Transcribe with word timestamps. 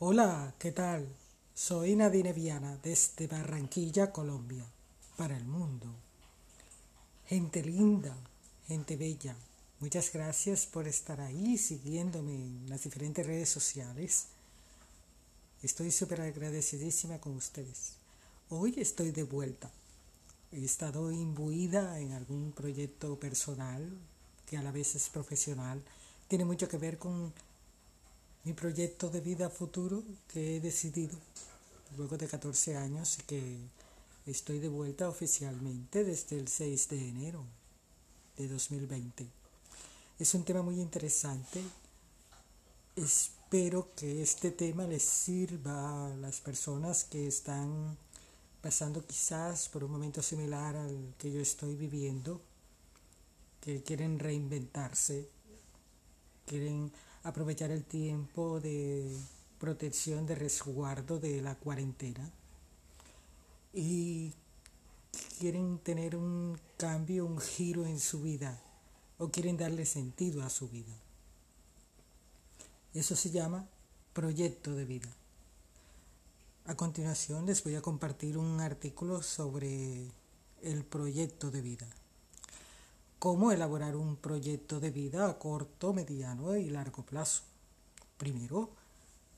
Hola, 0.00 0.54
¿qué 0.60 0.70
tal? 0.70 1.08
Soy 1.56 1.96
Nadine 1.96 2.32
Viana 2.32 2.78
desde 2.80 3.26
Barranquilla, 3.26 4.12
Colombia, 4.12 4.64
para 5.16 5.36
el 5.36 5.44
mundo. 5.44 5.88
Gente 7.26 7.64
linda, 7.64 8.16
gente 8.68 8.96
bella, 8.96 9.34
muchas 9.80 10.12
gracias 10.12 10.66
por 10.66 10.86
estar 10.86 11.20
ahí 11.20 11.58
siguiéndome 11.58 12.32
en 12.32 12.70
las 12.70 12.84
diferentes 12.84 13.26
redes 13.26 13.48
sociales. 13.48 14.26
Estoy 15.64 15.90
súper 15.90 16.20
agradecidísima 16.20 17.18
con 17.18 17.34
ustedes. 17.34 17.94
Hoy 18.50 18.74
estoy 18.76 19.10
de 19.10 19.24
vuelta. 19.24 19.68
He 20.52 20.64
estado 20.64 21.10
imbuida 21.10 21.98
en 21.98 22.12
algún 22.12 22.52
proyecto 22.52 23.18
personal 23.18 23.90
que 24.46 24.58
a 24.58 24.62
la 24.62 24.70
vez 24.70 24.94
es 24.94 25.08
profesional. 25.08 25.82
Tiene 26.28 26.44
mucho 26.44 26.68
que 26.68 26.78
ver 26.78 26.98
con 26.98 27.32
mi 28.44 28.52
proyecto 28.52 29.10
de 29.10 29.20
vida 29.20 29.50
futuro 29.50 30.02
que 30.28 30.56
he 30.56 30.60
decidido 30.60 31.16
luego 31.96 32.16
de 32.16 32.28
14 32.28 32.76
años 32.76 33.18
y 33.18 33.22
que 33.22 33.58
estoy 34.26 34.58
de 34.58 34.68
vuelta 34.68 35.08
oficialmente 35.08 36.04
desde 36.04 36.38
el 36.38 36.48
6 36.48 36.88
de 36.88 37.08
enero 37.08 37.44
de 38.36 38.48
2020. 38.48 39.26
Es 40.18 40.34
un 40.34 40.44
tema 40.44 40.62
muy 40.62 40.80
interesante. 40.80 41.62
Espero 42.96 43.88
que 43.94 44.22
este 44.22 44.50
tema 44.50 44.86
les 44.86 45.02
sirva 45.02 46.06
a 46.06 46.16
las 46.16 46.40
personas 46.40 47.04
que 47.04 47.26
están 47.26 47.96
pasando 48.60 49.06
quizás 49.06 49.68
por 49.68 49.84
un 49.84 49.92
momento 49.92 50.22
similar 50.22 50.76
al 50.76 51.14
que 51.18 51.32
yo 51.32 51.40
estoy 51.40 51.76
viviendo, 51.76 52.40
que 53.60 53.82
quieren 53.82 54.18
reinventarse, 54.18 55.28
quieren 56.46 56.92
aprovechar 57.22 57.70
el 57.70 57.84
tiempo 57.84 58.60
de 58.60 59.16
protección, 59.58 60.26
de 60.26 60.34
resguardo 60.34 61.18
de 61.18 61.42
la 61.42 61.54
cuarentena 61.56 62.30
y 63.72 64.32
quieren 65.38 65.78
tener 65.78 66.16
un 66.16 66.58
cambio, 66.76 67.26
un 67.26 67.40
giro 67.40 67.86
en 67.86 67.98
su 67.98 68.22
vida 68.22 68.60
o 69.18 69.28
quieren 69.28 69.56
darle 69.56 69.84
sentido 69.84 70.42
a 70.42 70.50
su 70.50 70.68
vida. 70.68 70.94
Eso 72.94 73.16
se 73.16 73.30
llama 73.30 73.66
proyecto 74.12 74.74
de 74.74 74.84
vida. 74.84 75.08
A 76.66 76.76
continuación 76.76 77.46
les 77.46 77.64
voy 77.64 77.74
a 77.74 77.82
compartir 77.82 78.36
un 78.36 78.60
artículo 78.60 79.22
sobre 79.22 80.10
el 80.62 80.84
proyecto 80.84 81.50
de 81.50 81.62
vida 81.62 81.88
cómo 83.18 83.50
elaborar 83.50 83.96
un 83.96 84.16
proyecto 84.16 84.78
de 84.78 84.90
vida 84.90 85.28
a 85.28 85.38
corto, 85.38 85.92
mediano 85.92 86.56
y 86.56 86.70
largo 86.70 87.04
plazo. 87.04 87.42
Primero, 88.16 88.70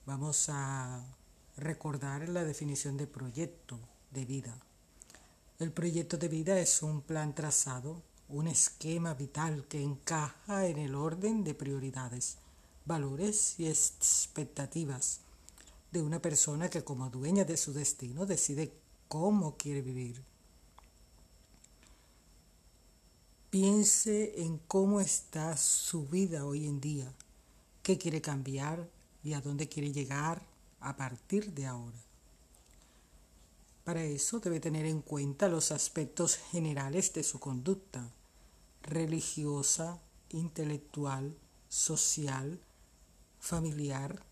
vamos 0.05 0.48
a 0.50 1.03
recordar 1.56 2.28
la 2.28 2.45
definición 2.45 2.97
de 2.97 3.06
proyecto 3.06 3.78
de 4.11 4.25
vida. 4.25 4.55
El 5.58 5.73
proyecto 5.73 6.19
de 6.19 6.28
vida 6.28 6.58
es 6.58 6.83
un 6.83 7.01
plan 7.01 7.34
trazado, 7.34 8.03
un 8.28 8.48
esquema 8.48 9.14
vital 9.14 9.67
que 9.67 9.83
encaja 9.83 10.67
en 10.67 10.78
el 10.78 10.95
orden 10.95 11.42
de 11.42 11.55
prioridades, 11.55 12.36
valores 12.84 13.58
y 13.58 13.67
expectativas 13.67 15.20
de 15.91 16.03
una 16.03 16.20
persona 16.20 16.69
que 16.69 16.84
como 16.84 17.11
dueña 17.11 17.45
de 17.45 17.56
su 17.56 17.73
destino 17.73 18.27
decide 18.27 18.73
cómo 19.08 19.56
quiere 19.56 19.83
vivir 19.83 20.30
Piense 23.51 24.45
en 24.45 24.59
cómo 24.59 25.01
está 25.01 25.56
su 25.56 26.06
vida 26.06 26.45
hoy 26.45 26.69
en 26.69 26.81
día, 26.81 27.12
qué 27.83 27.98
quiere 27.98 28.20
cambiar 28.20 28.89
y 29.25 29.33
a 29.33 29.41
dónde 29.41 29.69
quiere 29.69 29.91
llegar 29.91 30.47
a 30.79 30.97
partir 30.97 31.53
de 31.53 31.67
ahora. 31.67 31.98
Para 33.83 34.05
eso 34.05 34.39
debe 34.39 34.61
tener 34.61 34.87
en 34.87 35.03
cuenta 35.03 35.48
los 35.48 35.73
aspectos 35.73 36.37
generales 36.37 37.13
de 37.13 37.24
su 37.24 37.41
conducta, 37.41 38.13
religiosa, 38.83 40.01
intelectual, 40.29 41.36
social, 41.69 42.61
familiar, 43.41 44.24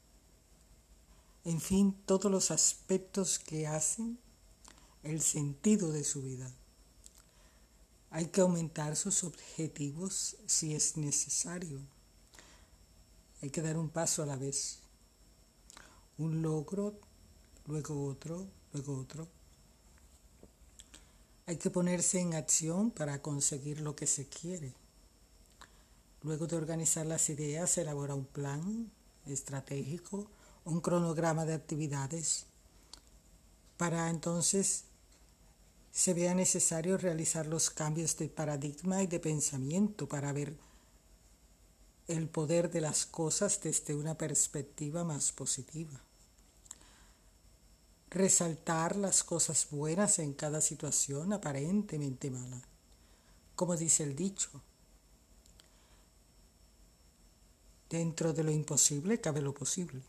en 1.45 1.61
fin, 1.61 1.97
todos 2.07 2.31
los 2.31 2.53
aspectos 2.53 3.41
que 3.41 3.67
hacen 3.67 4.21
el 5.03 5.23
sentido 5.23 5.91
de 5.91 6.05
su 6.05 6.23
vida. 6.23 6.53
Hay 8.11 8.27
que 8.27 8.41
aumentar 8.41 8.97
sus 8.97 9.23
objetivos 9.25 10.37
si 10.47 10.75
es 10.75 10.97
necesario. 10.97 11.81
Hay 13.43 13.51
que 13.51 13.63
dar 13.63 13.77
un 13.77 13.91
paso 13.91 14.23
a 14.23 14.27
la 14.27 14.37
vez. 14.37 14.81
Un 16.17 16.43
logro, 16.43 16.99
luego 17.67 18.07
otro, 18.07 18.47
luego 18.73 18.99
otro. 18.99 19.29
Hay 21.47 21.57
que 21.57 21.71
ponerse 21.71 22.21
en 22.21 22.35
acción 22.35 22.91
para 22.91 23.23
conseguir 23.23 23.81
lo 23.81 23.95
que 23.95 24.07
se 24.07 24.27
quiere. 24.27 24.75
Luego 26.23 26.47
de 26.47 26.57
organizar 26.57 27.07
las 27.07 27.31
ideas, 27.31 27.79
elabora 27.79 28.15
un 28.15 28.27
plan 28.27 28.91
estratégico, 29.27 30.27
un 30.65 30.81
cronograma 30.81 31.45
de 31.45 31.55
actividades, 31.55 32.47
para 33.77 34.11
entonces 34.11 34.85
se 35.99 36.15
vea 36.15 36.33
necesario 36.33 36.97
realizar 36.97 37.49
los 37.49 37.71
cambios 37.71 38.17
de 38.19 38.29
paradigma 38.29 39.03
y 39.03 39.09
de 39.09 39.19
pensamiento 39.19 40.07
para 40.07 40.33
ver 40.33 40.57
el 42.07 42.29
poder 42.29 42.71
de 42.71 42.81
las 42.81 43.05
cosas 43.05 43.61
desde 43.61 43.97
una 43.97 44.17
perspectiva 44.17 45.03
más 45.03 45.33
positiva. 45.33 46.01
Resaltar 48.11 48.95
las 48.95 49.25
cosas 49.25 49.67
buenas 49.73 50.21
en 50.21 50.35
cada 50.35 50.61
situación 50.61 51.33
aparentemente 51.33 52.31
mala. 52.31 52.63
Como 53.57 53.77
dice 53.77 54.05
el 54.05 54.15
dicho, 54.15 54.51
dentro 57.91 58.33
de 58.33 58.45
lo 58.45 58.53
imposible 58.53 59.21
cabe 59.21 59.41
lo 59.41 59.53
posible. 59.53 60.01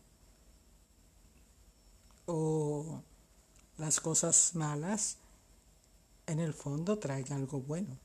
O 2.26 3.02
las 3.76 3.98
cosas 3.98 4.54
malas 4.54 5.16
en 6.30 6.40
el 6.40 6.54
fondo 6.54 6.98
traen 6.98 7.32
algo 7.32 7.60
bueno. 7.60 7.96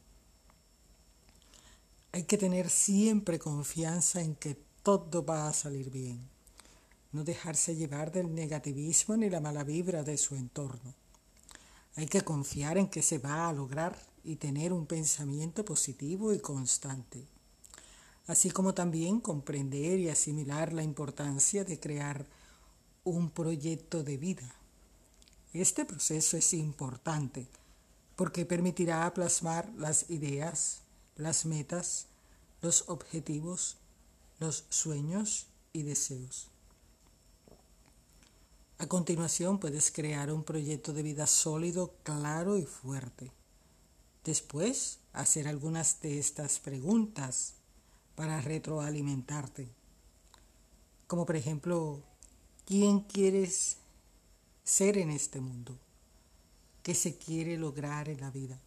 Hay 2.11 2.23
que 2.23 2.37
tener 2.37 2.69
siempre 2.69 3.39
confianza 3.39 4.21
en 4.21 4.35
que 4.35 4.57
todo 4.83 5.25
va 5.25 5.47
a 5.47 5.53
salir 5.53 5.89
bien. 5.89 6.29
No 7.11 7.23
dejarse 7.23 7.75
llevar 7.75 8.11
del 8.11 8.33
negativismo 8.33 9.17
ni 9.17 9.29
la 9.29 9.41
mala 9.41 9.63
vibra 9.63 10.03
de 10.03 10.17
su 10.17 10.35
entorno. 10.35 10.93
Hay 11.95 12.07
que 12.07 12.21
confiar 12.21 12.77
en 12.77 12.87
que 12.87 13.01
se 13.01 13.19
va 13.19 13.47
a 13.47 13.53
lograr 13.53 13.97
y 14.23 14.37
tener 14.37 14.73
un 14.73 14.85
pensamiento 14.85 15.63
positivo 15.63 16.33
y 16.33 16.39
constante. 16.39 17.25
Así 18.27 18.49
como 18.49 18.73
también 18.73 19.19
comprender 19.19 19.99
y 19.99 20.09
asimilar 20.09 20.73
la 20.73 20.83
importancia 20.83 21.63
de 21.63 21.79
crear 21.79 22.25
un 23.03 23.29
proyecto 23.29 24.03
de 24.03 24.17
vida. 24.17 24.55
Este 25.53 25.85
proceso 25.85 26.37
es 26.37 26.53
importante 26.53 27.47
porque 28.15 28.45
permitirá 28.45 29.13
plasmar 29.13 29.71
las 29.77 30.09
ideas, 30.09 30.81
las 31.15 31.45
metas, 31.45 32.07
los 32.61 32.87
objetivos, 32.87 33.77
los 34.39 34.65
sueños 34.69 35.47
y 35.73 35.83
deseos. 35.83 36.49
A 38.77 38.87
continuación 38.87 39.59
puedes 39.59 39.91
crear 39.91 40.31
un 40.31 40.43
proyecto 40.43 40.91
de 40.93 41.03
vida 41.03 41.27
sólido, 41.27 41.93
claro 42.03 42.57
y 42.57 42.65
fuerte. 42.65 43.31
Después, 44.23 44.99
hacer 45.13 45.47
algunas 45.47 46.01
de 46.01 46.19
estas 46.19 46.59
preguntas 46.59 47.53
para 48.15 48.41
retroalimentarte. 48.41 49.69
Como 51.07 51.25
por 51.25 51.35
ejemplo, 51.35 52.01
¿quién 52.65 53.01
quieres 53.01 53.77
ser 54.63 54.97
en 54.97 55.11
este 55.11 55.39
mundo? 55.39 55.77
Qué 56.85 56.93
se 56.93 57.17
quiere 57.17 57.57
lograr 57.57 58.09
en 58.09 58.21
la 58.21 58.29
vida, 58.29 58.59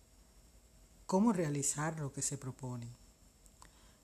cómo 1.07 1.33
realizar 1.33 2.01
lo 2.01 2.13
que 2.13 2.21
se 2.21 2.37
propone, 2.37 2.89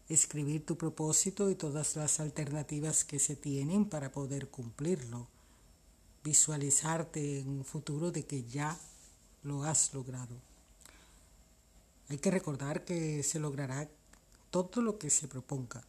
escribir 0.08 0.64
tu 0.64 0.78
propósito 0.78 1.50
y 1.50 1.56
todas 1.56 1.96
las 1.96 2.20
alternativas 2.20 3.04
que 3.04 3.18
se 3.18 3.34
tienen 3.34 3.86
para 3.86 4.12
poder 4.12 4.50
cumplirlo, 4.50 5.26
visualizarte 6.22 7.40
en 7.40 7.48
un 7.48 7.64
futuro 7.64 8.12
de 8.12 8.24
que 8.24 8.44
ya 8.44 8.78
lo 9.42 9.64
has 9.64 9.92
logrado. 9.92 10.36
Hay 12.08 12.18
que 12.18 12.30
recordar 12.30 12.84
que 12.84 13.20
se 13.24 13.40
logrará 13.40 13.88
todo 14.52 14.80
lo 14.80 14.96
que 14.96 15.10
se 15.10 15.26
proponga. 15.26 15.82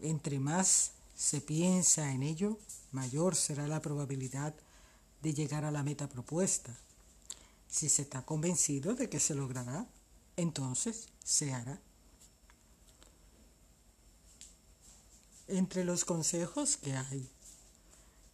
Entre 0.00 0.40
más 0.40 0.92
se 1.14 1.42
piensa 1.42 2.12
en 2.12 2.22
ello, 2.22 2.56
mayor 2.92 3.36
será 3.36 3.68
la 3.68 3.82
probabilidad 3.82 4.54
de 5.20 5.34
llegar 5.34 5.66
a 5.66 5.70
la 5.70 5.82
meta 5.82 6.08
propuesta. 6.08 6.74
Si 7.76 7.90
se 7.90 8.00
está 8.00 8.24
convencido 8.24 8.94
de 8.94 9.10
que 9.10 9.20
se 9.20 9.34
logrará, 9.34 9.86
entonces 10.38 11.10
se 11.22 11.52
hará. 11.52 11.78
Entre 15.46 15.84
los 15.84 16.06
consejos 16.06 16.78
que 16.78 16.96
hay, 16.96 17.28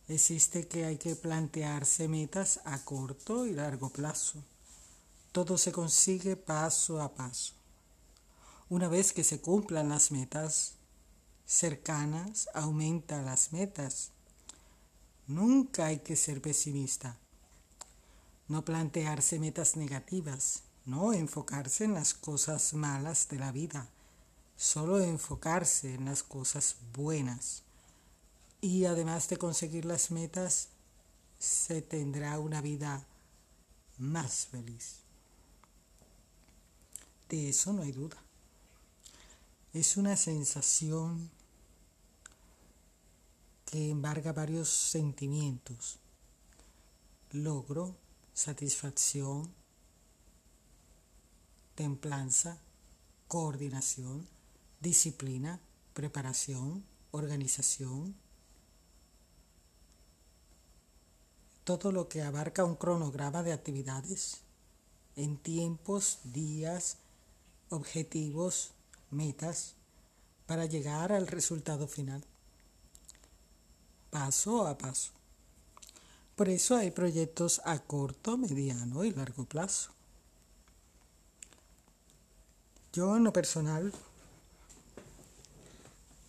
existe 0.07 0.69
que 0.69 0.85
hay 0.85 0.97
que 0.97 1.17
plantearse 1.17 2.07
metas 2.07 2.61
a 2.65 2.85
corto 2.85 3.45
y 3.45 3.53
largo 3.53 3.91
plazo. 3.91 4.45
Todo 5.33 5.59
se 5.59 5.73
consigue 5.73 6.37
paso 6.37 7.03
a 7.03 7.13
paso. 7.13 7.55
Una 8.69 8.87
vez 8.87 9.13
que 9.13 9.25
se 9.25 9.41
cumplan 9.41 9.89
las 9.89 10.13
metas 10.13 10.75
cercanas, 11.47 12.49
aumenta 12.55 13.21
las 13.23 13.53
metas. 13.53 14.13
Nunca 15.27 15.87
hay 15.87 15.99
que 15.99 16.15
ser 16.15 16.41
pesimista. 16.41 17.19
No 18.49 18.65
plantearse 18.65 19.39
metas 19.39 19.77
negativas, 19.77 20.63
no 20.85 21.13
enfocarse 21.13 21.85
en 21.85 21.95
las 21.95 22.15
cosas 22.15 22.75
malas 22.75 23.29
de 23.29 23.39
la 23.39 23.53
vida, 23.53 23.89
solo 24.57 25.01
enfocarse 25.01 25.95
en 25.95 26.05
las 26.05 26.23
cosas 26.23 26.77
buenas. 26.93 27.63
Y 28.61 28.85
además 28.85 29.29
de 29.29 29.37
conseguir 29.37 29.85
las 29.85 30.11
metas, 30.11 30.69
se 31.39 31.83
tendrá 31.83 32.39
una 32.39 32.61
vida 32.61 33.05
más 33.99 34.47
feliz. 34.47 34.99
De 37.29 37.49
eso 37.49 37.73
no 37.73 37.83
hay 37.83 37.93
duda. 37.93 38.17
Es 39.73 39.97
una 39.97 40.17
sensación 40.17 41.31
que 43.65 43.89
embarga 43.91 44.33
varios 44.33 44.69
sentimientos. 44.69 45.99
Logro, 47.31 47.97
satisfacción, 48.33 49.53
templanza, 51.75 52.59
coordinación, 53.29 54.27
disciplina, 54.81 55.61
preparación, 55.95 56.85
organización. 57.11 58.15
Todo 61.65 61.93
lo 61.93 62.09
que 62.09 62.23
abarca 62.23 62.65
un 62.65 62.75
cronograma 62.75 63.43
de 63.43 63.53
actividades 63.53 64.41
en 65.17 65.37
tiempos, 65.37 66.19
días, 66.25 66.97
objetivos, 67.69 68.73
metas 69.11 69.75
para 70.47 70.67
llegar 70.67 71.13
al 71.13 71.27
resultado 71.27 71.87
final, 71.87 72.25
paso 74.11 74.67
a 74.67 74.77
paso. 74.77 75.22
Por 76.43 76.49
eso 76.49 76.75
hay 76.75 76.91
proyectos 76.91 77.63
a 77.65 77.79
corto, 77.79 78.37
mediano 78.37 79.05
y 79.05 79.13
largo 79.13 79.45
plazo. 79.45 79.93
Yo 82.93 83.17
en 83.17 83.23
lo 83.23 83.33
personal 83.33 83.93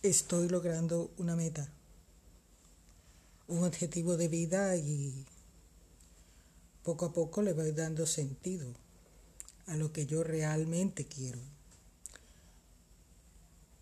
estoy 0.04 0.48
logrando 0.48 1.10
una 1.18 1.34
meta, 1.34 1.68
un 3.48 3.64
objetivo 3.64 4.16
de 4.16 4.28
vida 4.28 4.76
y 4.76 5.26
poco 6.84 7.06
a 7.06 7.12
poco 7.12 7.42
le 7.42 7.52
voy 7.52 7.72
dando 7.72 8.06
sentido 8.06 8.72
a 9.66 9.74
lo 9.74 9.92
que 9.92 10.06
yo 10.06 10.22
realmente 10.22 11.06
quiero. 11.06 11.40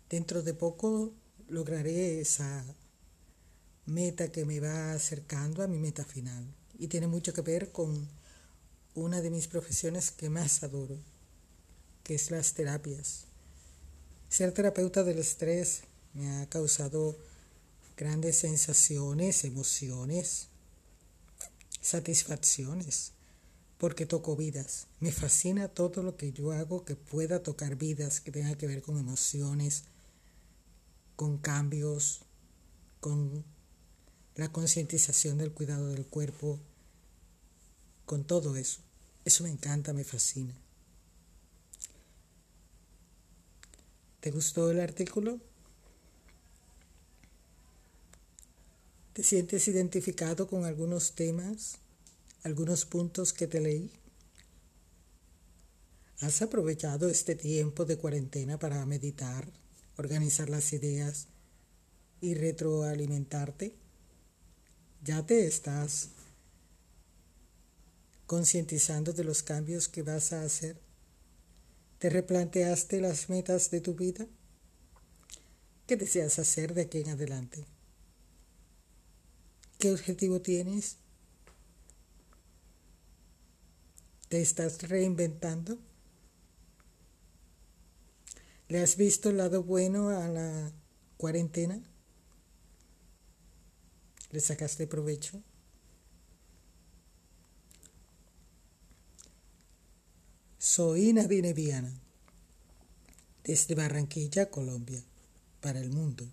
Dentro 0.09 0.41
de 0.41 0.55
poco 0.55 1.11
lograré 1.47 2.21
esa 2.21 2.65
meta 3.85 4.31
que 4.31 4.45
me 4.45 4.59
va 4.59 4.93
acercando 4.93 5.63
a 5.63 5.67
mi 5.67 5.77
meta 5.77 6.05
final 6.05 6.45
y 6.77 6.87
tiene 6.87 7.07
mucho 7.07 7.33
que 7.33 7.41
ver 7.41 7.71
con 7.71 8.07
una 8.95 9.21
de 9.21 9.29
mis 9.29 9.47
profesiones 9.47 10.11
que 10.11 10.29
más 10.29 10.63
adoro, 10.63 10.97
que 12.03 12.15
es 12.15 12.31
las 12.31 12.53
terapias. 12.53 13.25
Ser 14.29 14.51
terapeuta 14.51 15.03
del 15.03 15.19
estrés 15.19 15.81
me 16.13 16.41
ha 16.41 16.49
causado 16.49 17.17
grandes 17.97 18.37
sensaciones, 18.37 19.43
emociones, 19.43 20.47
satisfacciones 21.81 23.13
porque 23.83 24.05
toco 24.05 24.37
vidas. 24.37 24.87
Me 25.01 25.11
fascina 25.11 25.67
todo 25.67 26.03
lo 26.03 26.15
que 26.15 26.31
yo 26.31 26.53
hago 26.53 26.85
que 26.85 26.95
pueda 26.95 27.43
tocar 27.43 27.75
vidas, 27.75 28.21
que 28.21 28.31
tenga 28.31 28.55
que 28.55 28.65
ver 28.65 28.81
con 28.81 28.97
emociones, 28.97 29.83
con 31.17 31.37
cambios, 31.37 32.21
con 33.01 33.43
la 34.35 34.51
concientización 34.51 35.37
del 35.37 35.51
cuidado 35.51 35.87
del 35.89 36.05
cuerpo, 36.05 36.59
con 38.05 38.23
todo 38.23 38.55
eso. 38.55 38.81
Eso 39.25 39.43
me 39.43 39.49
encanta, 39.49 39.93
me 39.93 40.03
fascina. 40.03 40.53
¿Te 44.19 44.31
gustó 44.31 44.71
el 44.71 44.79
artículo? 44.79 45.39
¿Te 49.13 49.23
sientes 49.23 49.67
identificado 49.67 50.47
con 50.47 50.65
algunos 50.65 51.13
temas? 51.13 51.79
algunos 52.43 52.85
puntos 52.85 53.31
que 53.31 53.47
te 53.47 53.61
leí? 53.61 53.89
¿Has 56.19 56.41
aprovechado 56.41 57.09
este 57.09 57.35
tiempo 57.35 57.85
de 57.85 57.97
cuarentena 57.97 58.59
para 58.59 58.85
meditar, 58.85 59.51
organizar 59.97 60.49
las 60.49 60.71
ideas 60.73 61.27
y 62.21 62.35
retroalimentarte? 62.35 63.82
¿Ya 65.03 65.25
te 65.25 65.45
estás 65.45 66.11
concientizando 68.25 69.11
de 69.11 69.25
los 69.25 69.43
cambios 69.43 69.89
que 69.89 70.01
vas 70.01 70.31
a 70.31 70.43
hacer? 70.43 70.77
¿Te 71.99 72.09
replanteaste 72.09 73.01
las 73.01 73.29
metas 73.29 73.69
de 73.69 73.81
tu 73.81 73.95
vida? 73.95 74.25
¿Qué 75.87 75.97
deseas 75.97 76.39
hacer 76.39 76.73
de 76.73 76.83
aquí 76.83 76.99
en 76.99 77.09
adelante? 77.09 77.65
¿Qué 79.77 79.91
objetivo 79.91 80.41
tienes? 80.41 80.95
¿Te 84.29 84.41
estás 84.41 84.83
reinventando? 84.83 85.77
¿Le 88.69 88.81
has 88.81 88.95
visto 88.95 89.31
el 89.31 89.37
lado 89.37 89.63
bueno 89.63 90.09
a 90.11 90.29
la 90.29 90.71
cuarentena? 91.17 91.83
¿Le 94.33 94.39
sacaste 94.39 94.87
provecho? 94.87 95.43
Soy 100.57 101.13
Nadine 101.13 101.53
Viana, 101.53 101.93
desde 103.43 103.75
Barranquilla, 103.75 104.49
Colombia, 104.49 105.03
para 105.61 105.79
el 105.79 105.91
mundo. 105.91 106.25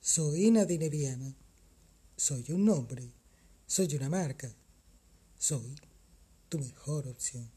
Soy 0.00 0.50
Nadine 0.50 0.88
Viana, 0.88 1.36
soy 2.16 2.46
un 2.48 2.64
nombre, 2.64 3.12
soy 3.66 3.94
una 3.94 4.08
marca, 4.08 4.50
soy 5.38 5.76
tu 6.48 6.58
mejor 6.58 7.06
opción. 7.06 7.55